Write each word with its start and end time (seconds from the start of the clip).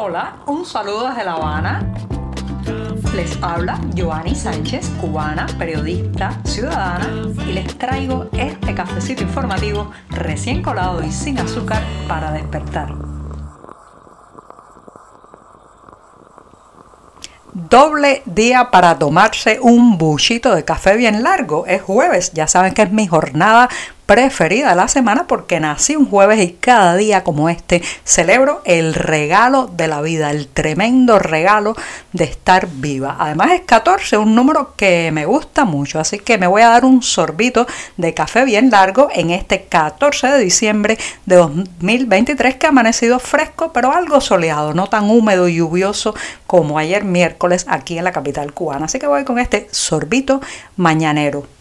Hola, 0.00 0.36
un 0.46 0.64
saludo 0.64 1.08
desde 1.08 1.24
La 1.24 1.32
Habana. 1.32 1.92
Les 3.16 3.36
habla 3.42 3.80
Joanny 3.96 4.32
Sánchez, 4.32 4.88
cubana, 5.00 5.48
periodista, 5.58 6.40
ciudadana, 6.44 7.08
y 7.44 7.52
les 7.52 7.76
traigo 7.76 8.28
este 8.30 8.76
cafecito 8.76 9.24
informativo 9.24 9.90
recién 10.10 10.62
colado 10.62 11.02
y 11.02 11.10
sin 11.10 11.40
azúcar 11.40 11.82
para 12.06 12.30
despertar. 12.30 12.94
Doble 17.52 18.22
día 18.24 18.70
para 18.70 19.00
tomarse 19.00 19.58
un 19.60 19.98
buchito 19.98 20.54
de 20.54 20.64
café 20.64 20.96
bien 20.96 21.24
largo. 21.24 21.66
Es 21.66 21.82
jueves, 21.82 22.32
ya 22.34 22.46
saben 22.46 22.72
que 22.72 22.82
es 22.82 22.92
mi 22.92 23.08
jornada 23.08 23.68
preferida 24.08 24.74
la 24.74 24.88
semana 24.88 25.26
porque 25.26 25.60
nací 25.60 25.94
un 25.94 26.08
jueves 26.08 26.40
y 26.40 26.52
cada 26.54 26.96
día 26.96 27.22
como 27.24 27.50
este 27.50 27.82
celebro 28.04 28.62
el 28.64 28.94
regalo 28.94 29.66
de 29.66 29.86
la 29.86 30.00
vida, 30.00 30.30
el 30.30 30.48
tremendo 30.48 31.18
regalo 31.18 31.76
de 32.14 32.24
estar 32.24 32.68
viva. 32.72 33.18
Además 33.20 33.50
es 33.50 33.60
14, 33.66 34.16
un 34.16 34.34
número 34.34 34.72
que 34.76 35.10
me 35.12 35.26
gusta 35.26 35.66
mucho, 35.66 36.00
así 36.00 36.18
que 36.20 36.38
me 36.38 36.46
voy 36.46 36.62
a 36.62 36.70
dar 36.70 36.86
un 36.86 37.02
sorbito 37.02 37.66
de 37.98 38.14
café 38.14 38.46
bien 38.46 38.70
largo 38.70 39.10
en 39.14 39.28
este 39.28 39.64
14 39.64 40.28
de 40.28 40.38
diciembre 40.38 40.96
de 41.26 41.36
2023 41.36 42.56
que 42.56 42.64
ha 42.64 42.70
amanecido 42.70 43.18
fresco 43.18 43.74
pero 43.74 43.92
algo 43.92 44.22
soleado, 44.22 44.72
no 44.72 44.86
tan 44.86 45.10
húmedo 45.10 45.48
y 45.48 45.56
lluvioso 45.56 46.14
como 46.46 46.78
ayer 46.78 47.04
miércoles 47.04 47.66
aquí 47.68 47.98
en 47.98 48.04
la 48.04 48.12
capital 48.12 48.54
cubana. 48.54 48.86
Así 48.86 48.98
que 48.98 49.06
voy 49.06 49.24
con 49.24 49.38
este 49.38 49.68
sorbito 49.70 50.40
mañanero. 50.76 51.57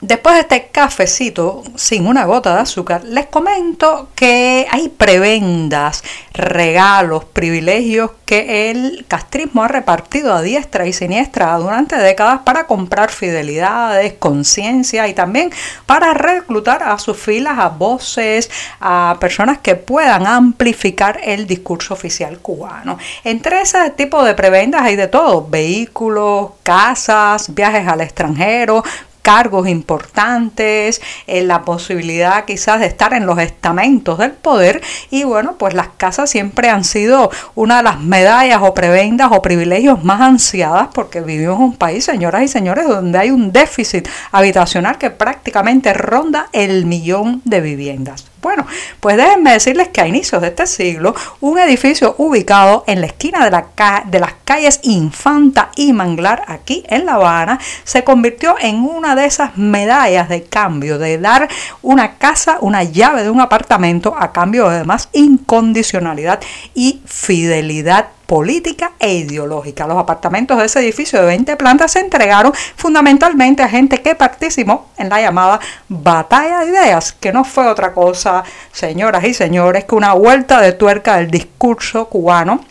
Después 0.00 0.34
de 0.34 0.40
este 0.40 0.68
cafecito 0.72 1.62
sin 1.76 2.06
una 2.06 2.24
gota 2.24 2.54
de 2.54 2.60
azúcar, 2.62 3.04
les 3.04 3.26
comento 3.26 4.08
que 4.14 4.66
hay 4.70 4.88
prebendas, 4.88 6.02
regalos, 6.32 7.26
privilegios 7.26 8.12
que 8.24 8.70
el 8.70 9.04
castrismo 9.08 9.62
ha 9.62 9.68
repartido 9.68 10.32
a 10.32 10.40
diestra 10.40 10.86
y 10.86 10.94
siniestra 10.94 11.54
durante 11.58 11.96
décadas 11.96 12.40
para 12.46 12.66
comprar 12.66 13.10
fidelidades, 13.10 14.14
conciencia 14.14 15.06
y 15.06 15.12
también 15.12 15.52
para 15.84 16.14
reclutar 16.14 16.82
a 16.82 16.98
sus 16.98 17.18
filas 17.18 17.58
a 17.58 17.68
voces, 17.68 18.50
a 18.80 19.18
personas 19.20 19.58
que 19.58 19.74
puedan 19.74 20.26
amplificar 20.26 21.20
el 21.22 21.46
discurso 21.46 21.92
oficial 21.92 22.38
cubano. 22.38 22.96
Entre 23.22 23.60
ese 23.60 23.90
tipo 23.90 24.24
de 24.24 24.32
prebendas 24.32 24.80
hay 24.80 24.96
de 24.96 25.08
todo, 25.08 25.46
vehículos, 25.46 26.52
casas, 26.62 27.54
viajes 27.54 27.86
al 27.86 28.00
extranjero, 28.00 28.82
cargos 29.22 29.68
importantes, 29.68 31.00
eh, 31.26 31.42
la 31.42 31.62
posibilidad 31.62 32.44
quizás 32.44 32.80
de 32.80 32.86
estar 32.86 33.14
en 33.14 33.26
los 33.26 33.38
estamentos 33.38 34.18
del 34.18 34.32
poder 34.32 34.80
y 35.10 35.24
bueno, 35.24 35.56
pues 35.58 35.74
las 35.74 35.88
casas 35.96 36.30
siempre 36.30 36.68
han 36.68 36.84
sido 36.84 37.30
una 37.54 37.78
de 37.78 37.82
las 37.82 38.00
medallas 38.00 38.60
o 38.62 38.74
prebendas 38.74 39.30
o 39.32 39.42
privilegios 39.42 40.02
más 40.04 40.20
ansiadas 40.20 40.88
porque 40.94 41.20
vivimos 41.20 41.56
en 41.56 41.64
un 41.64 41.76
país, 41.76 42.04
señoras 42.04 42.42
y 42.42 42.48
señores, 42.48 42.86
donde 42.86 43.18
hay 43.18 43.30
un 43.30 43.52
déficit 43.52 44.08
habitacional 44.32 44.98
que 44.98 45.10
prácticamente 45.10 45.92
ronda 45.94 46.48
el 46.52 46.86
millón 46.86 47.42
de 47.44 47.60
viviendas. 47.60 48.29
Bueno, 48.42 48.66
pues 49.00 49.18
déjenme 49.18 49.52
decirles 49.52 49.88
que 49.88 50.00
a 50.00 50.06
inicios 50.06 50.40
de 50.40 50.48
este 50.48 50.66
siglo, 50.66 51.14
un 51.40 51.58
edificio 51.58 52.14
ubicado 52.16 52.84
en 52.86 53.02
la 53.02 53.06
esquina 53.06 53.44
de, 53.44 53.50
la 53.50 54.04
de, 54.06 54.18
las 54.18 54.32
calles 54.44 54.80
Infanta 54.82 55.70
y 55.76 55.92
Manglar, 55.92 56.44
aquí 56.46 56.82
en 56.88 57.04
La 57.04 57.14
Habana, 57.14 57.58
se 57.84 58.02
convirtió 58.02 58.56
en 58.58 58.76
una 58.76 59.14
de 59.14 59.26
esas 59.26 59.58
medallas 59.58 60.30
de 60.30 60.44
cambio, 60.44 60.98
de 60.98 61.18
dar 61.18 61.48
una 61.82 62.16
casa, 62.16 62.56
una 62.62 62.82
llave 62.82 63.24
de 63.24 63.30
un 63.30 63.42
apartamento 63.42 64.14
a 64.18 64.32
cambio 64.32 64.70
de 64.70 64.84
más 64.84 65.10
incondicionalidad 65.12 66.40
y 66.74 67.02
fidelidad 67.04 68.08
política 68.30 68.92
e 69.00 69.12
ideológica. 69.12 69.88
Los 69.88 69.98
apartamentos 69.98 70.56
de 70.56 70.66
ese 70.66 70.78
edificio 70.78 71.18
de 71.18 71.26
20 71.26 71.56
plantas 71.56 71.90
se 71.90 71.98
entregaron 71.98 72.52
fundamentalmente 72.76 73.64
a 73.64 73.68
gente 73.68 74.02
que 74.02 74.14
participó 74.14 74.86
en 74.98 75.08
la 75.08 75.20
llamada 75.20 75.58
batalla 75.88 76.60
de 76.60 76.66
ideas, 76.66 77.10
que 77.10 77.32
no 77.32 77.42
fue 77.42 77.66
otra 77.66 77.92
cosa, 77.92 78.44
señoras 78.70 79.24
y 79.24 79.34
señores, 79.34 79.84
que 79.84 79.96
una 79.96 80.12
vuelta 80.12 80.60
de 80.60 80.70
tuerca 80.70 81.16
del 81.16 81.28
discurso 81.28 82.04
cubano 82.04 82.64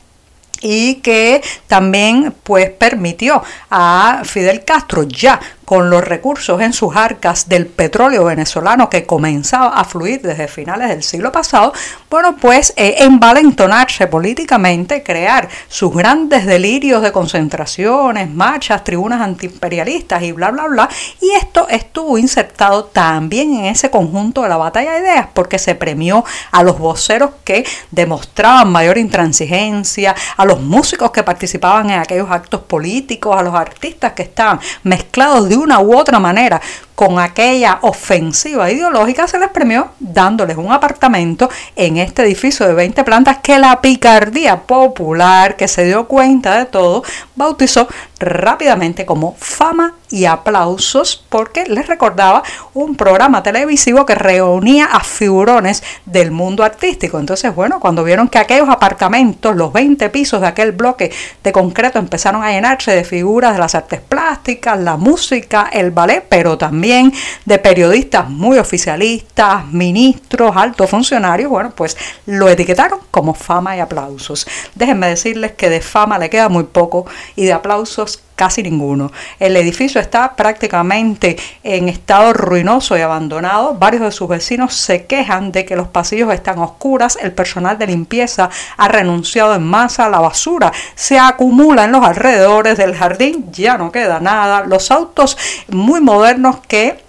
y 0.62 0.96
que 1.02 1.42
también 1.68 2.34
pues 2.44 2.70
permitió 2.70 3.44
a 3.70 4.22
Fidel 4.24 4.64
Castro 4.64 5.04
ya 5.04 5.42
con 5.70 5.92
los 5.92 6.04
recursos 6.04 6.60
en 6.62 6.74
sus 6.74 6.96
arcas 6.96 7.48
del 7.48 7.68
petróleo 7.68 8.26
venezolano 8.26 8.90
que 8.90 9.06
comenzaba 9.06 9.68
a 9.68 9.84
fluir 9.84 10.20
desde 10.20 10.48
finales 10.48 10.90
del 10.90 11.04
siglo 11.04 11.32
pasado, 11.32 11.74
bueno, 12.10 12.38
pues 12.38 12.74
eh, 12.76 12.96
envalentonarse 13.02 14.08
políticamente, 14.08 15.04
crear 15.04 15.48
sus 15.68 15.94
grandes 15.94 16.48
delirios 16.48 17.04
de 17.04 17.12
concentraciones, 17.12 18.32
marchas, 18.32 18.84
tribunas 18.84 19.22
antiimperialistas 19.22 20.24
y 20.24 20.32
bla, 20.32 20.50
bla, 20.50 20.66
bla. 20.66 20.90
Y 21.22 21.30
esto 21.34 21.68
estuvo 21.70 22.18
insertado 22.18 22.86
también 22.86 23.54
en 23.54 23.66
ese 23.66 23.92
conjunto 23.92 24.42
de 24.42 24.50
la 24.50 24.58
batalla 24.58 24.94
de 24.94 25.02
ideas 25.02 25.28
porque 25.36 25.60
se 25.60 25.76
premió 25.76 26.26
a 26.50 26.64
los 26.64 26.80
voceros 26.80 27.30
que 27.44 27.64
demostraban 27.92 28.72
mayor 28.72 28.98
intransigencia, 28.98 30.16
a 30.36 30.46
los 30.46 30.62
músicos 30.62 31.12
que 31.12 31.22
participaban 31.22 31.92
en 31.92 32.00
aquellos 32.00 32.32
actos 32.32 32.62
políticos, 32.62 33.38
a 33.38 33.44
los 33.44 33.54
artistas 33.54 34.14
que 34.14 34.24
estaban 34.24 34.60
mezclados 34.82 35.48
de 35.48 35.59
una 35.60 35.80
u 35.80 35.96
otra 35.96 36.20
manera 36.20 36.62
con 36.96 37.18
aquella 37.18 37.80
ofensiva 37.84 38.70
ideológica, 38.70 39.26
se 39.28 39.40
les 39.40 39.50
premió 39.50 39.92
dándoles 40.00 40.58
un 40.58 40.72
apartamento 40.72 41.50
en 41.76 41.98
este 41.98 42.24
edificio 42.24 42.68
de 42.68 42.74
20 42.74 43.04
plantas 43.06 43.38
que 43.38 43.58
la 43.58 43.80
picardía 43.80 44.64
popular, 44.64 45.56
que 45.56 45.70
se 45.70 45.86
dio 45.86 46.08
cuenta 46.08 46.58
de 46.58 46.66
todo, 46.66 47.04
bautizó 47.36 47.88
rápidamente 48.20 49.06
como 49.06 49.36
fama 49.40 49.96
y 50.12 50.26
aplausos 50.26 51.24
porque 51.30 51.66
les 51.66 51.88
recordaba 51.88 52.44
un 52.74 52.96
programa 52.96 53.44
televisivo 53.44 54.06
que 54.06 54.16
reunía 54.16 54.86
a 54.86 55.02
figurones 55.02 55.84
del 56.06 56.32
mundo 56.32 56.64
artístico. 56.64 57.20
Entonces, 57.20 57.54
bueno, 57.54 57.80
cuando 57.80 58.04
vieron 58.04 58.28
que 58.28 58.40
aquellos 58.40 58.70
apartamentos, 58.70 59.56
los 59.56 59.72
20 59.72 60.10
pisos 60.10 60.42
de 60.42 60.48
aquel 60.48 60.72
bloque 60.72 61.12
de 61.44 61.52
concreto 61.52 62.00
empezaron 62.00 62.44
a 62.44 62.52
llenarse 62.52 62.92
de 62.92 63.04
figuras 63.04 63.54
de 63.54 63.60
las 63.60 63.76
artes 63.76 64.02
plásticas, 64.02 64.80
la 64.80 64.98
música, 64.98 65.70
el 65.72 65.92
ballet, 65.92 66.26
pero 66.28 66.58
también 66.58 67.14
de 67.46 67.60
periodistas 67.60 68.30
muy 68.30 68.58
oficialistas, 68.58 69.66
ministros, 69.68 70.56
altos 70.56 70.90
funcionarios, 70.90 71.50
bueno, 71.50 71.72
pues 71.76 71.98
lo 72.26 72.50
etiquetaron 72.50 73.00
como 73.12 73.34
fama 73.34 73.78
y 73.78 73.80
aplausos. 73.80 74.48
Déjenme 74.76 75.08
decirles 75.08 75.54
que 75.54 75.70
de 75.70 75.82
fama 75.82 76.18
le 76.18 76.30
queda 76.30 76.50
muy 76.50 76.64
poco 76.64 77.06
y 77.36 77.46
de 77.46 77.54
aplausos 77.54 78.09
casi 78.36 78.64
ninguno. 78.64 79.12
El 79.40 79.58
edificio 79.58 80.00
está 80.00 80.36
prácticamente 80.36 81.38
en 81.64 81.90
estado 81.90 82.32
ruinoso 82.32 82.98
y 82.98 83.02
abandonado. 83.02 83.76
Varios 83.76 84.04
de 84.04 84.12
sus 84.12 84.30
vecinos 84.30 84.74
se 84.74 85.06
quejan 85.06 85.52
de 85.52 85.66
que 85.66 85.76
los 85.76 85.90
pasillos 85.90 86.34
están 86.34 86.60
oscuras, 86.60 87.18
el 87.22 87.34
personal 87.34 87.78
de 87.78 87.88
limpieza 87.88 88.50
ha 88.78 88.88
renunciado 88.88 89.56
en 89.56 89.64
masa, 89.64 90.10
la 90.10 90.20
basura 90.20 90.72
se 90.96 91.20
acumula 91.20 91.84
en 91.84 91.92
los 91.92 92.06
alrededores 92.06 92.78
del 92.78 92.96
jardín, 92.96 93.52
ya 93.52 93.78
no 93.78 93.92
queda 93.92 94.20
nada. 94.20 94.62
Los 94.62 94.90
autos 94.92 95.38
muy 95.68 96.00
modernos 96.00 96.60
que 96.68 97.09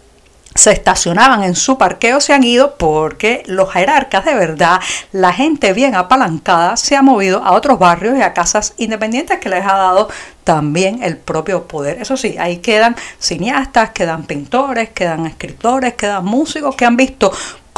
se 0.54 0.72
estacionaban 0.72 1.44
en 1.44 1.54
su 1.54 1.78
parqueo 1.78 2.20
se 2.20 2.32
han 2.32 2.42
ido 2.42 2.74
porque 2.76 3.42
los 3.46 3.72
jerarcas 3.72 4.24
de 4.24 4.34
verdad, 4.34 4.80
la 5.12 5.32
gente 5.32 5.72
bien 5.72 5.94
apalancada, 5.94 6.76
se 6.76 6.96
ha 6.96 7.02
movido 7.02 7.42
a 7.44 7.52
otros 7.52 7.78
barrios 7.78 8.18
y 8.18 8.22
a 8.22 8.32
casas 8.32 8.74
independientes 8.76 9.38
que 9.38 9.48
les 9.48 9.64
ha 9.64 9.74
dado 9.74 10.08
también 10.44 11.02
el 11.02 11.16
propio 11.16 11.68
poder. 11.68 12.02
Eso 12.02 12.16
sí, 12.16 12.36
ahí 12.38 12.58
quedan 12.58 12.96
cineastas, 13.18 13.90
quedan 13.90 14.24
pintores, 14.24 14.90
quedan 14.90 15.26
escritores, 15.26 15.94
quedan 15.94 16.24
músicos 16.24 16.74
que 16.74 16.84
han 16.84 16.96
visto 16.96 17.32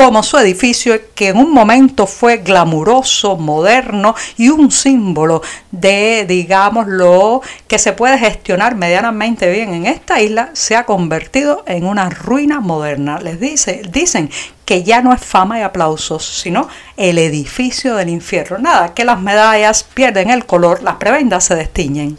como 0.05 0.25
su 0.25 0.37
edificio 0.37 1.01
que 1.15 1.29
en 1.29 1.37
un 1.37 1.53
momento 1.53 2.09
fue 2.09 2.39
glamuroso, 2.39 3.37
moderno 3.37 4.17
y 4.37 4.49
un 4.49 4.73
símbolo 4.73 5.43
de, 5.71 6.25
digamos, 6.27 6.89
lo 6.89 7.41
que 7.69 7.79
se 7.79 7.93
puede 7.93 8.19
gestionar 8.19 8.75
medianamente 8.75 9.49
bien 9.49 9.73
en 9.73 9.87
esta 9.87 10.21
isla, 10.21 10.51
se 10.55 10.75
ha 10.75 10.87
convertido 10.87 11.63
en 11.69 11.85
una 11.85 12.11
ruina 12.11 12.59
moderna. 12.59 13.21
Les 13.21 13.39
dice, 13.39 13.83
dicen 13.93 14.29
que 14.65 14.83
ya 14.83 15.03
no 15.03 15.13
es 15.15 15.21
fama 15.25 15.61
y 15.61 15.63
aplausos, 15.63 16.27
sino 16.27 16.69
el 16.97 17.19
edificio 17.19 17.95
del 17.95 18.09
infierno. 18.09 18.59
Nada, 18.59 18.95
que 18.95 19.05
las 19.05 19.21
medallas 19.21 19.85
pierden 19.85 20.31
el 20.31 20.47
color, 20.47 20.83
las 20.83 20.97
prebendas 20.97 21.45
se 21.45 21.55
destiñen. 21.55 22.19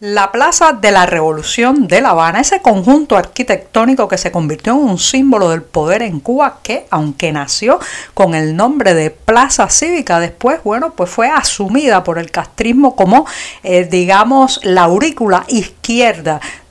La 0.00 0.30
Plaza 0.30 0.74
de 0.74 0.92
la 0.92 1.06
Revolución 1.06 1.88
de 1.88 2.00
La 2.00 2.10
Habana, 2.10 2.38
ese 2.38 2.62
conjunto 2.62 3.16
arquitectónico 3.16 4.06
que 4.06 4.16
se 4.16 4.30
convirtió 4.30 4.74
en 4.74 4.78
un 4.78 4.96
símbolo 4.96 5.48
del 5.48 5.62
poder 5.62 6.02
en 6.02 6.20
Cuba, 6.20 6.60
que 6.62 6.86
aunque 6.90 7.32
nació 7.32 7.80
con 8.14 8.36
el 8.36 8.54
nombre 8.54 8.94
de 8.94 9.10
Plaza 9.10 9.68
Cívica, 9.68 10.20
después, 10.20 10.62
bueno, 10.62 10.92
pues 10.92 11.10
fue 11.10 11.28
asumida 11.28 12.04
por 12.04 12.20
el 12.20 12.30
castrismo 12.30 12.94
como, 12.94 13.26
eh, 13.64 13.88
digamos, 13.90 14.60
la 14.62 14.82
aurícula 14.82 15.44
izquierda 15.48 15.77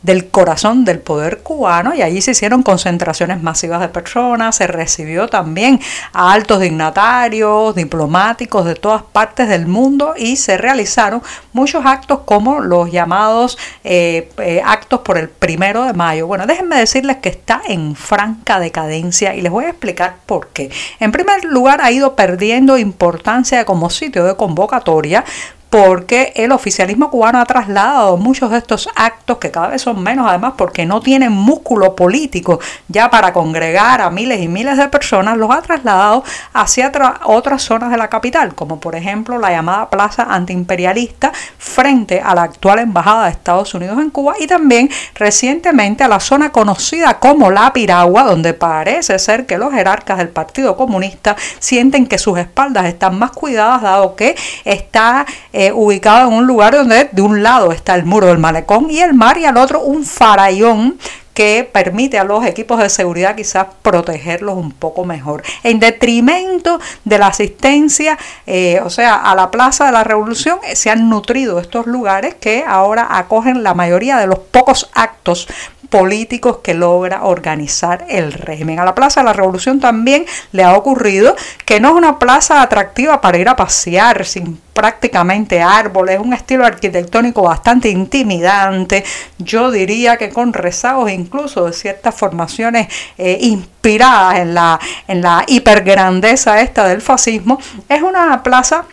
del 0.03 0.29
corazón 0.29 0.85
del 0.85 0.99
poder 0.99 1.39
cubano 1.39 1.93
y 1.95 2.03
allí 2.03 2.21
se 2.21 2.31
hicieron 2.31 2.61
concentraciones 2.61 3.41
masivas 3.41 3.81
de 3.81 3.89
personas, 3.89 4.55
se 4.55 4.67
recibió 4.67 5.27
también 5.27 5.79
a 6.13 6.31
altos 6.31 6.61
dignatarios, 6.61 7.73
diplomáticos 7.73 8.65
de 8.65 8.75
todas 8.75 9.01
partes 9.01 9.49
del 9.49 9.65
mundo 9.65 10.13
y 10.15 10.35
se 10.35 10.57
realizaron 10.57 11.23
muchos 11.51 11.83
actos 11.83 12.19
como 12.25 12.59
los 12.59 12.91
llamados 12.91 13.57
eh, 13.83 14.29
eh, 14.37 14.61
actos 14.63 14.99
por 15.01 15.17
el 15.17 15.29
primero 15.29 15.83
de 15.85 15.93
mayo. 15.93 16.27
Bueno, 16.27 16.45
déjenme 16.45 16.77
decirles 16.77 17.17
que 17.17 17.29
está 17.29 17.61
en 17.67 17.95
franca 17.95 18.59
decadencia 18.59 19.35
y 19.35 19.41
les 19.41 19.51
voy 19.51 19.65
a 19.65 19.69
explicar 19.69 20.17
por 20.27 20.49
qué. 20.49 20.69
En 20.99 21.11
primer 21.11 21.43
lugar, 21.43 21.81
ha 21.81 21.91
ido 21.91 22.15
perdiendo 22.15 22.77
importancia 22.77 23.65
como 23.65 23.89
sitio 23.89 24.23
de 24.25 24.35
convocatoria 24.35 25.25
porque 25.69 26.33
el 26.35 26.51
oficialismo 26.51 27.09
cubano 27.09 27.39
ha 27.39 27.45
trasladado 27.45 28.17
muchos 28.17 28.51
de 28.51 28.57
estos 28.57 28.89
actos, 28.95 29.37
que 29.37 29.51
cada 29.51 29.67
vez 29.67 29.81
son 29.81 30.01
menos 30.01 30.25
además 30.27 30.53
porque 30.57 30.85
no 30.85 31.01
tienen 31.01 31.31
músculo 31.31 31.95
político 31.95 32.59
ya 32.87 33.09
para 33.09 33.33
congregar 33.33 34.01
a 34.01 34.09
miles 34.09 34.41
y 34.41 34.47
miles 34.47 34.77
de 34.77 34.87
personas, 34.87 35.37
los 35.37 35.51
ha 35.51 35.61
trasladado 35.61 36.23
hacia 36.53 36.91
otras 37.25 37.61
zonas 37.61 37.91
de 37.91 37.97
la 37.97 38.09
capital, 38.09 38.55
como 38.55 38.79
por 38.79 38.95
ejemplo 38.95 39.37
la 39.37 39.51
llamada 39.51 39.89
Plaza 39.89 40.27
Antiimperialista 40.29 41.31
frente 41.57 42.21
a 42.21 42.33
la 42.33 42.43
actual 42.43 42.79
Embajada 42.79 43.25
de 43.25 43.31
Estados 43.31 43.73
Unidos 43.73 43.99
en 43.99 44.09
Cuba 44.09 44.35
y 44.39 44.47
también 44.47 44.89
recientemente 45.15 46.03
a 46.03 46.07
la 46.07 46.19
zona 46.19 46.51
conocida 46.51 47.19
como 47.19 47.51
La 47.51 47.73
Piragua, 47.73 48.23
donde 48.23 48.53
parece 48.53 49.19
ser 49.19 49.45
que 49.45 49.57
los 49.57 49.73
jerarcas 49.73 50.17
del 50.17 50.29
Partido 50.29 50.77
Comunista 50.77 51.35
sienten 51.59 52.07
que 52.07 52.17
sus 52.17 52.37
espaldas 52.37 52.85
están 52.85 53.19
más 53.19 53.31
cuidadas 53.31 53.81
dado 53.81 54.15
que 54.15 54.35
está 54.63 55.25
eh, 55.59 55.71
ubicado 55.71 56.27
en 56.27 56.35
un 56.35 56.45
lugar 56.45 56.75
donde 56.75 57.09
de 57.11 57.21
un 57.23 57.41
lado 57.41 57.71
está 57.71 57.95
el 57.95 58.05
muro 58.05 58.27
del 58.27 58.37
malecón 58.37 58.91
y 58.91 58.99
el 58.99 59.15
mar 59.15 59.39
y 59.39 59.45
al 59.45 59.57
otro 59.57 59.81
un 59.81 60.03
farallón 60.03 60.99
que 61.33 61.67
permite 61.71 62.19
a 62.19 62.23
los 62.23 62.45
equipos 62.45 62.79
de 62.79 62.89
seguridad 62.89 63.35
quizás 63.35 63.65
protegerlos 63.81 64.55
un 64.55 64.71
poco 64.71 65.03
mejor. 65.03 65.41
En 65.63 65.79
detrimento 65.79 66.79
de 67.05 67.17
la 67.17 67.27
asistencia, 67.27 68.19
eh, 68.45 68.81
o 68.83 68.91
sea, 68.91 69.15
a 69.15 69.33
la 69.33 69.49
Plaza 69.49 69.87
de 69.87 69.93
la 69.93 70.03
Revolución, 70.03 70.59
eh, 70.63 70.75
se 70.75 70.91
han 70.91 71.09
nutrido 71.09 71.59
estos 71.59 71.87
lugares 71.87 72.35
que 72.35 72.63
ahora 72.67 73.07
acogen 73.09 73.63
la 73.63 73.73
mayoría 73.73 74.17
de 74.17 74.27
los 74.27 74.37
pocos 74.37 74.91
actos 74.93 75.47
políticos 75.89 76.59
que 76.63 76.73
logra 76.73 77.23
organizar 77.23 78.05
el 78.09 78.33
régimen. 78.33 78.79
A 78.79 78.85
la 78.85 78.95
Plaza 78.95 79.21
de 79.21 79.25
la 79.25 79.33
Revolución 79.33 79.79
también 79.79 80.25
le 80.51 80.63
ha 80.63 80.75
ocurrido 80.75 81.35
que 81.65 81.79
no 81.79 81.89
es 81.89 81.95
una 81.95 82.19
plaza 82.19 82.61
atractiva 82.61 83.21
para 83.21 83.37
ir 83.37 83.49
a 83.49 83.55
pasear 83.55 84.25
sin 84.25 84.59
prácticamente 84.73 85.59
árboles, 85.59 86.19
un 86.19 86.33
estilo 86.33 86.63
arquitectónico 86.63 87.41
bastante 87.41 87.89
intimidante, 87.89 89.03
yo 89.39 89.71
diría 89.71 90.17
que 90.17 90.29
con 90.29 90.53
rezagos 90.53 91.09
incluso 91.09 91.65
de 91.65 91.73
ciertas 91.73 92.13
formaciones 92.13 92.87
eh, 93.17 93.39
inspiradas 93.41 94.37
en 94.37 94.53
la, 94.53 94.79
en 95.07 95.21
la 95.21 95.43
hipergrandeza 95.47 96.61
esta 96.61 96.87
del 96.87 97.01
fascismo, 97.01 97.59
es 97.89 98.03
una 98.03 98.43
plaza 98.43 98.85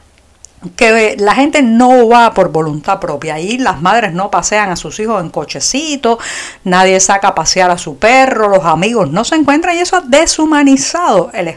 que 0.76 1.16
la 1.18 1.34
gente 1.34 1.62
no 1.62 2.08
va 2.08 2.32
por 2.34 2.50
voluntad 2.50 3.00
propia. 3.00 3.34
Ahí 3.34 3.58
las 3.58 3.80
madres 3.80 4.12
no 4.12 4.30
pasean 4.30 4.70
a 4.70 4.76
sus 4.76 4.98
hijos 5.00 5.22
en 5.22 5.30
cochecito, 5.30 6.18
nadie 6.64 7.00
saca 7.00 7.28
a 7.28 7.34
pasear 7.34 7.70
a 7.70 7.78
su 7.78 7.98
perro, 7.98 8.48
los 8.48 8.64
amigos 8.64 9.10
no 9.10 9.24
se 9.24 9.36
encuentran 9.36 9.76
y 9.76 9.80
eso 9.80 9.96
ha 9.96 10.00
deshumanizado 10.00 11.30
el 11.32 11.48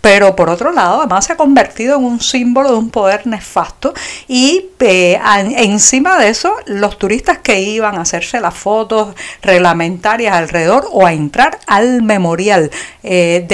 pero 0.00 0.36
por 0.36 0.50
otro 0.50 0.72
lado, 0.72 1.00
además 1.00 1.24
se 1.24 1.32
ha 1.32 1.36
convertido 1.36 1.96
en 1.96 2.04
un 2.04 2.20
símbolo 2.20 2.72
de 2.72 2.78
un 2.78 2.90
poder 2.90 3.26
nefasto 3.26 3.94
y 4.28 4.66
eh, 4.80 5.20
encima 5.56 6.18
de 6.18 6.28
eso, 6.28 6.54
los 6.66 6.98
turistas 6.98 7.38
que 7.38 7.60
iban 7.60 7.96
a 7.96 8.02
hacerse 8.02 8.40
las 8.40 8.54
fotos 8.54 9.14
reglamentarias 9.42 10.34
alrededor 10.34 10.88
o 10.90 11.06
a 11.06 11.12
entrar 11.12 11.58
al 11.66 12.02
memorial 12.02 12.70
eh, 13.02 13.46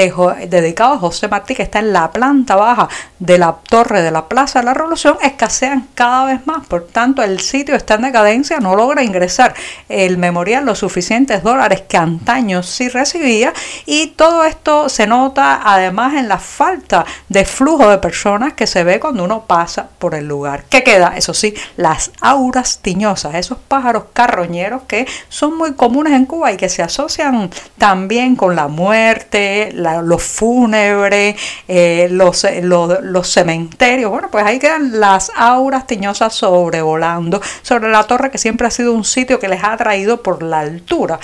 dedicado 0.49 0.95
a 0.95 0.99
José 0.99 1.29
Martí, 1.29 1.55
que 1.55 1.63
está 1.63 1.81
en 1.81 1.93
la 1.93 2.11
planta 2.11 2.57
baja 2.57 2.89
de 3.19 3.39
la 3.39 3.57
torre 3.69 4.03
de 4.03 4.11
la 4.11 4.29
Plaza 4.29 4.61
de 4.61 4.67
la 4.67 4.75
Revolución, 4.75 5.17
escasean 5.23 5.89
cada 5.95 6.27
vez 6.27 6.47
más. 6.47 6.67
Por 6.67 6.87
tanto, 6.87 7.23
el 7.23 7.41
sitio 7.41 7.75
está 7.75 7.95
en 7.95 8.03
decadencia, 8.03 8.59
no 8.59 8.77
logra 8.77 9.03
ingresar 9.03 9.55
el 9.89 10.19
memorial 10.19 10.65
los 10.65 10.79
suficientes 10.79 11.43
dólares 11.43 11.83
que 11.89 11.97
antaño 11.97 12.63
sí 12.63 12.89
recibía 12.89 13.53
y 13.85 14.09
todo 14.09 14.45
esto 14.45 14.89
se 14.89 15.07
nota 15.07 15.61
además 15.67 16.15
en 16.15 16.29
la 16.29 16.39
falta 16.39 17.05
de 17.29 17.45
flujo 17.45 17.89
de 17.89 17.99
personas 17.99 18.53
que 18.53 18.69
se 18.69 18.85
ve 18.85 19.01
cuando 19.01 19.25
uno 19.25 19.47
pasa 19.47 19.89
por 19.99 20.15
el 20.15 20.29
lugar. 20.29 20.65
¿Qué 20.71 20.85
queda? 20.85 21.15
Eso 21.17 21.35
sí, 21.35 21.55
las 21.77 22.13
auras 22.21 22.79
tiñosas, 22.79 23.35
esos 23.35 23.59
pájaros 23.59 24.05
carroñeros 24.13 24.83
que 24.87 25.07
son 25.29 25.59
muy 25.59 25.75
comunes 25.75 26.13
en 26.13 26.25
Cuba 26.25 26.53
y 26.53 26.57
que 26.57 26.69
se 26.69 26.85
asocian 26.85 27.51
también 27.79 28.37
con 28.37 28.55
la 28.55 28.69
muerte, 28.69 29.73
los 29.75 30.23
fúnebres, 30.23 31.35
eh, 31.67 32.07
los, 32.13 32.45
eh, 32.45 32.63
los, 32.63 33.29
cementerios. 33.29 34.11
Bueno, 34.11 34.29
pues 34.31 34.45
ahí 34.47 34.61
quedan 34.61 35.01
las 35.01 35.33
auras 35.37 35.89
tiñosas 35.89 36.33
sobrevolando 36.33 37.41
sobre 37.63 37.91
la 37.91 38.05
torre 38.05 38.31
que 38.31 38.39
siempre 38.39 38.69
ha 38.69 38.71
sido 38.71 38.93
un 38.93 39.05
sitio 39.05 39.41
que 39.41 39.49
les 39.49 39.65
ha 39.65 39.73
atraído 39.73 40.23
por 40.23 40.45
la 40.45 40.61
altura 40.61 41.19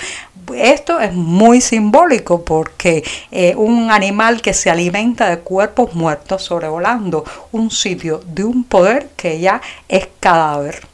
esto 0.55 0.99
es 0.99 1.13
muy 1.13 1.61
simbólico 1.61 2.43
porque 2.43 3.03
eh, 3.31 3.55
un 3.55 3.91
animal 3.91 4.32
que 4.41 4.53
se 4.53 4.69
alimenta 4.69 5.29
de 5.29 5.39
cuerpos 5.39 5.93
muertos 5.93 6.43
sobrevolando 6.43 7.23
un 7.51 7.71
sitio 7.71 8.21
de 8.25 8.43
un 8.43 8.63
poder 8.63 9.09
que 9.15 9.39
ya 9.39 9.61
es 9.87 10.07
cadáver. 10.19 10.92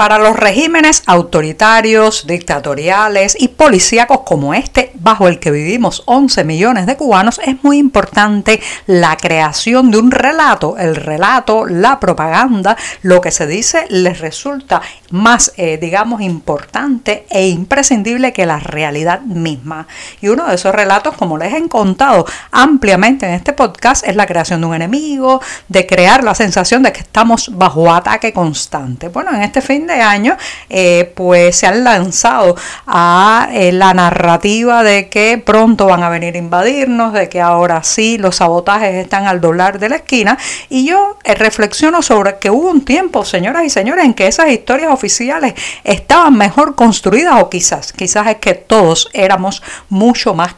Para 0.00 0.16
los 0.16 0.34
regímenes 0.34 1.02
autoritarios, 1.04 2.26
dictatoriales 2.26 3.36
y 3.38 3.48
policíacos 3.48 4.20
como 4.20 4.54
este, 4.54 4.92
bajo 4.94 5.28
el 5.28 5.38
que 5.38 5.50
vivimos 5.50 6.04
11 6.06 6.42
millones 6.44 6.86
de 6.86 6.96
cubanos, 6.96 7.38
es 7.44 7.62
muy 7.62 7.76
importante 7.76 8.62
la 8.86 9.18
creación 9.18 9.90
de 9.90 9.98
un 9.98 10.10
relato. 10.10 10.78
El 10.78 10.96
relato, 10.96 11.66
la 11.66 12.00
propaganda, 12.00 12.78
lo 13.02 13.20
que 13.20 13.30
se 13.30 13.46
dice 13.46 13.84
les 13.90 14.20
resulta 14.20 14.80
más, 15.10 15.52
eh, 15.58 15.76
digamos, 15.78 16.22
importante 16.22 17.26
e 17.28 17.48
imprescindible 17.48 18.32
que 18.32 18.46
la 18.46 18.58
realidad 18.58 19.20
misma. 19.20 19.86
Y 20.22 20.28
uno 20.28 20.46
de 20.46 20.54
esos 20.54 20.74
relatos, 20.74 21.14
como 21.14 21.36
les 21.36 21.52
he 21.52 21.68
contado 21.68 22.24
ampliamente 22.52 23.26
en 23.26 23.34
este 23.34 23.52
podcast, 23.52 24.08
es 24.08 24.16
la 24.16 24.26
creación 24.26 24.62
de 24.62 24.66
un 24.68 24.74
enemigo, 24.74 25.42
de 25.68 25.86
crear 25.86 26.24
la 26.24 26.34
sensación 26.34 26.82
de 26.82 26.94
que 26.94 27.00
estamos 27.00 27.50
bajo 27.52 27.92
ataque 27.92 28.32
constante. 28.32 29.08
Bueno, 29.08 29.34
en 29.34 29.42
este 29.42 29.60
fin 29.60 29.89
de 29.90 30.02
año, 30.02 30.36
eh, 30.68 31.12
pues 31.14 31.56
se 31.56 31.66
han 31.66 31.84
lanzado 31.84 32.56
a 32.86 33.48
eh, 33.52 33.72
la 33.72 33.94
narrativa 33.94 34.82
de 34.82 35.08
que 35.08 35.42
pronto 35.44 35.86
van 35.86 36.02
a 36.02 36.08
venir 36.08 36.34
a 36.34 36.38
invadirnos, 36.38 37.12
de 37.12 37.28
que 37.28 37.40
ahora 37.40 37.82
sí 37.82 38.18
los 38.18 38.36
sabotajes 38.36 38.94
están 38.94 39.26
al 39.26 39.40
doblar 39.40 39.78
de 39.78 39.88
la 39.88 39.96
esquina. 39.96 40.38
Y 40.68 40.86
yo 40.86 41.18
reflexiono 41.24 42.02
sobre 42.02 42.38
que 42.38 42.50
hubo 42.50 42.70
un 42.70 42.84
tiempo, 42.84 43.24
señoras 43.24 43.64
y 43.64 43.70
señores, 43.70 44.04
en 44.04 44.14
que 44.14 44.26
esas 44.26 44.48
historias 44.48 44.92
oficiales 44.92 45.54
estaban 45.84 46.36
mejor 46.36 46.74
construidas 46.74 47.42
o 47.42 47.50
quizás, 47.50 47.92
quizás 47.92 48.26
es 48.28 48.36
que 48.36 48.54
todos 48.54 49.08
éramos 49.12 49.62
mucho 49.88 50.34
más 50.34 50.54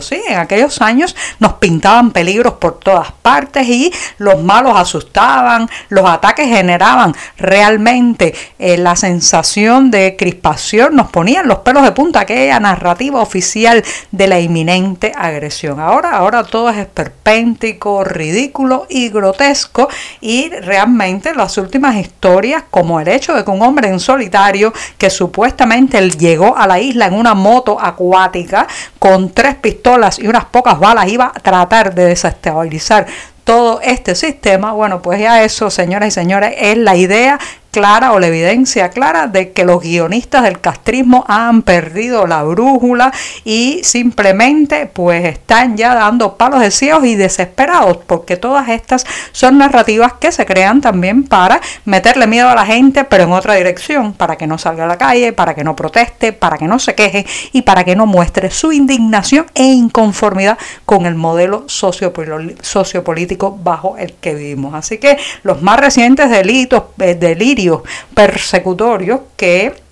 ¿sí? 0.00 0.20
En 0.28 0.38
aquellos 0.38 0.80
años 0.82 1.14
nos 1.38 1.54
pintaban 1.54 2.10
peligros 2.10 2.54
por 2.54 2.78
todas 2.78 3.12
partes 3.12 3.66
y 3.68 3.92
los 4.18 4.42
malos 4.42 4.76
asustaban, 4.76 5.68
los 5.88 6.08
ataques 6.08 6.48
generaban 6.48 7.14
realmente 7.36 8.34
eh, 8.58 8.76
la 8.76 8.96
sensación 8.96 9.90
de 9.90 10.16
crispación, 10.18 10.96
nos 10.96 11.10
ponían 11.10 11.46
los 11.46 11.58
pelos 11.58 11.82
de 11.84 11.92
punta 11.92 12.20
aquella 12.20 12.58
narrativa 12.60 13.20
oficial 13.20 13.84
de 14.10 14.26
la 14.26 14.40
inminente 14.40 15.12
agresión. 15.16 15.80
Ahora, 15.80 16.10
ahora 16.16 16.44
todo 16.44 16.70
es 16.70 16.78
esperpéntico, 16.78 18.04
ridículo 18.04 18.86
y 18.88 19.08
grotesco 19.08 19.88
y 20.20 20.50
realmente 20.50 21.34
las 21.34 21.56
últimas 21.58 21.96
historias 21.96 22.64
como 22.70 23.00
el 23.00 23.08
hecho 23.08 23.34
de 23.34 23.44
que 23.44 23.50
un 23.50 23.62
hombre 23.62 23.88
en 23.88 24.00
solitario 24.00 24.72
que 24.98 25.10
supuestamente 25.10 26.00
llegó 26.10 26.56
a 26.56 26.66
la 26.66 26.80
isla 26.80 27.06
en 27.06 27.14
una 27.14 27.34
moto 27.34 27.78
acuática 27.80 28.66
con 28.98 29.30
tres 29.36 29.45
pistolas 29.54 30.18
y 30.18 30.26
unas 30.26 30.46
pocas 30.46 30.78
balas 30.78 31.08
iba 31.08 31.32
a 31.34 31.40
tratar 31.40 31.94
de 31.94 32.06
desestabilizar 32.06 33.06
todo 33.44 33.80
este 33.80 34.16
sistema, 34.16 34.72
bueno, 34.72 35.00
pues 35.00 35.20
ya 35.20 35.44
eso, 35.44 35.70
señoras 35.70 36.08
y 36.08 36.10
señores, 36.10 36.52
es 36.58 36.76
la 36.76 36.96
idea 36.96 37.38
clara 37.76 38.12
o 38.12 38.18
la 38.18 38.28
evidencia 38.28 38.88
clara 38.88 39.26
de 39.26 39.52
que 39.52 39.66
los 39.66 39.82
guionistas 39.82 40.44
del 40.44 40.60
castrismo 40.62 41.26
han 41.28 41.60
perdido 41.60 42.26
la 42.26 42.42
brújula 42.42 43.12
y 43.44 43.80
simplemente 43.82 44.86
pues 44.86 45.26
están 45.26 45.76
ya 45.76 45.94
dando 45.94 46.38
palos 46.38 46.60
de 46.60 46.70
ciegos 46.70 47.04
y 47.04 47.16
desesperados 47.16 47.98
porque 48.06 48.38
todas 48.38 48.70
estas 48.70 49.04
son 49.32 49.58
narrativas 49.58 50.14
que 50.14 50.32
se 50.32 50.46
crean 50.46 50.80
también 50.80 51.24
para 51.24 51.60
meterle 51.84 52.26
miedo 52.26 52.48
a 52.48 52.54
la 52.54 52.64
gente 52.64 53.04
pero 53.04 53.24
en 53.24 53.32
otra 53.32 53.52
dirección, 53.52 54.14
para 54.14 54.36
que 54.36 54.46
no 54.46 54.56
salga 54.56 54.84
a 54.84 54.88
la 54.88 54.96
calle, 54.96 55.34
para 55.34 55.54
que 55.54 55.62
no 55.62 55.76
proteste, 55.76 56.32
para 56.32 56.56
que 56.56 56.64
no 56.64 56.78
se 56.78 56.94
queje 56.94 57.26
y 57.52 57.60
para 57.60 57.84
que 57.84 57.94
no 57.94 58.06
muestre 58.06 58.50
su 58.50 58.72
indignación 58.72 59.44
e 59.54 59.64
inconformidad 59.64 60.56
con 60.86 61.04
el 61.04 61.14
modelo 61.14 61.66
sociopolítico 61.68 63.58
bajo 63.62 63.98
el 63.98 64.14
que 64.14 64.34
vivimos. 64.34 64.72
Así 64.72 64.96
que 64.96 65.18
los 65.42 65.60
más 65.60 65.78
recientes 65.78 66.30
delitos, 66.30 66.84
eh, 67.00 67.14
delirios 67.14 67.65
persecutorios 68.14 69.20
que 69.36 69.86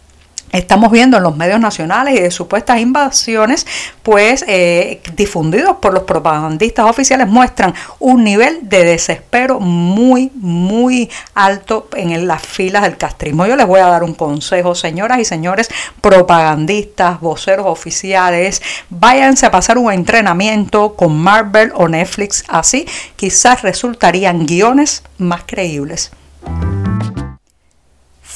estamos 0.58 0.92
viendo 0.92 1.16
en 1.16 1.22
los 1.22 1.36
medios 1.36 1.58
nacionales 1.60 2.14
y 2.14 2.20
de 2.20 2.30
supuestas 2.30 2.80
invasiones, 2.80 3.66
pues 4.02 4.44
eh, 4.46 5.00
difundidos 5.16 5.78
por 5.78 5.92
los 5.92 6.04
propagandistas 6.04 6.86
oficiales, 6.86 7.26
muestran 7.26 7.74
un 7.98 8.22
nivel 8.22 8.68
de 8.68 8.84
desespero 8.84 9.58
muy, 9.58 10.30
muy 10.34 11.10
alto 11.34 11.88
en 11.96 12.26
las 12.26 12.42
filas 12.42 12.82
del 12.82 12.96
castrismo. 12.96 13.46
Yo 13.46 13.56
les 13.56 13.66
voy 13.66 13.80
a 13.80 13.86
dar 13.86 14.04
un 14.04 14.14
consejo, 14.14 14.74
señoras 14.74 15.18
y 15.18 15.24
señores 15.24 15.68
propagandistas, 16.00 17.20
voceros 17.20 17.66
oficiales, 17.66 18.62
váyanse 18.90 19.46
a 19.46 19.50
pasar 19.50 19.76
un 19.78 19.92
entrenamiento 19.92 20.94
con 20.94 21.18
Marvel 21.18 21.72
o 21.74 21.88
Netflix, 21.88 22.44
así 22.48 22.86
quizás 23.16 23.62
resultarían 23.62 24.46
guiones 24.46 25.02
más 25.18 25.42
creíbles. 25.46 26.12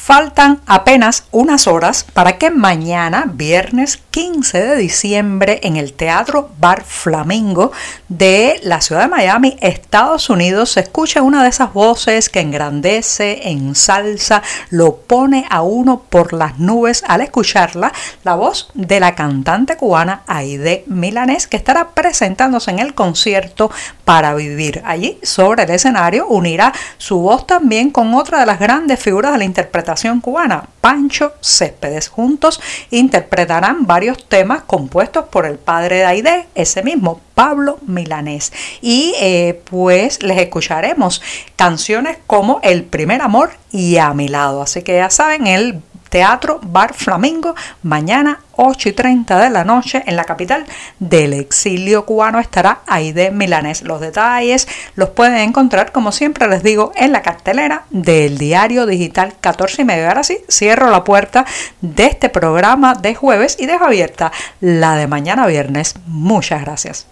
Faltan 0.08 0.62
apenas 0.64 1.24
unas 1.32 1.66
horas 1.66 2.02
para 2.02 2.38
que 2.38 2.50
mañana, 2.50 3.30
viernes 3.30 4.00
15 4.10 4.58
de 4.58 4.76
diciembre, 4.76 5.60
en 5.64 5.76
el 5.76 5.92
Teatro 5.92 6.48
Bar 6.58 6.82
Flamingo 6.82 7.72
de 8.08 8.58
la 8.62 8.80
ciudad 8.80 9.02
de 9.02 9.08
Miami, 9.08 9.58
Estados 9.60 10.30
Unidos, 10.30 10.70
se 10.70 10.80
escuche 10.80 11.20
una 11.20 11.42
de 11.42 11.50
esas 11.50 11.74
voces 11.74 12.30
que 12.30 12.40
engrandece, 12.40 13.50
ensalza, 13.50 14.42
lo 14.70 14.96
pone 14.96 15.44
a 15.50 15.60
uno 15.60 16.00
por 16.08 16.32
las 16.32 16.58
nubes 16.58 17.04
al 17.06 17.20
escucharla, 17.20 17.92
la 18.24 18.34
voz 18.34 18.70
de 18.72 19.00
la 19.00 19.14
cantante 19.14 19.76
cubana 19.76 20.22
Aide 20.26 20.84
Milanés, 20.86 21.46
que 21.46 21.58
estará 21.58 21.90
presentándose 21.90 22.70
en 22.70 22.78
el 22.78 22.94
concierto 22.94 23.70
para 24.06 24.34
vivir. 24.34 24.80
Allí, 24.86 25.18
sobre 25.22 25.64
el 25.64 25.70
escenario, 25.70 26.28
unirá 26.28 26.72
su 26.96 27.18
voz 27.18 27.46
también 27.46 27.90
con 27.90 28.14
otra 28.14 28.40
de 28.40 28.46
las 28.46 28.58
grandes 28.58 28.98
figuras 28.98 29.32
de 29.32 29.38
la 29.38 29.44
interpretación 29.44 29.97
cubana, 30.20 30.68
Pancho 30.80 31.32
Céspedes. 31.40 32.08
Juntos 32.08 32.60
interpretarán 32.90 33.86
varios 33.86 34.28
temas 34.28 34.62
compuestos 34.62 35.26
por 35.26 35.44
el 35.46 35.58
padre 35.58 35.96
de 35.96 36.04
Aide, 36.04 36.46
ese 36.54 36.82
mismo, 36.82 37.20
Pablo 37.34 37.78
Milanés. 37.86 38.52
Y 38.80 39.14
eh, 39.20 39.60
pues 39.64 40.22
les 40.22 40.38
escucharemos 40.38 41.20
canciones 41.56 42.18
como 42.26 42.60
El 42.62 42.84
primer 42.84 43.22
amor 43.22 43.50
y 43.70 43.96
A 43.98 44.14
mi 44.14 44.28
lado. 44.28 44.62
Así 44.62 44.82
que 44.82 44.96
ya 44.96 45.10
saben, 45.10 45.46
el 45.46 45.82
Teatro 46.08 46.60
Bar 46.62 46.94
Flamingo, 46.94 47.54
mañana 47.82 48.40
8 48.56 48.88
y 48.88 48.92
30 48.92 49.38
de 49.38 49.50
la 49.50 49.64
noche 49.64 50.02
en 50.06 50.16
la 50.16 50.24
capital 50.24 50.66
del 50.98 51.32
exilio 51.32 52.04
cubano 52.04 52.40
estará 52.40 52.80
Aide 52.86 53.30
Milanés. 53.30 53.82
Los 53.82 54.00
detalles 54.00 54.66
los 54.96 55.10
pueden 55.10 55.38
encontrar, 55.38 55.92
como 55.92 56.12
siempre 56.12 56.48
les 56.48 56.62
digo, 56.62 56.92
en 56.96 57.12
la 57.12 57.22
cartelera 57.22 57.84
del 57.90 58.36
diario 58.38 58.86
digital 58.86 59.34
14 59.40 59.82
y 59.82 59.84
medio. 59.84 60.08
Ahora 60.08 60.24
sí, 60.24 60.38
cierro 60.48 60.90
la 60.90 61.04
puerta 61.04 61.46
de 61.80 62.06
este 62.06 62.28
programa 62.28 62.94
de 62.94 63.14
jueves 63.14 63.56
y 63.58 63.66
dejo 63.66 63.84
abierta 63.84 64.32
la 64.60 64.96
de 64.96 65.06
mañana 65.06 65.46
viernes. 65.46 65.94
Muchas 66.06 66.62
gracias. 66.62 67.06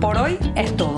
Por 0.00 0.16
hoy 0.16 0.38
es 0.54 0.76
todo. 0.76 0.97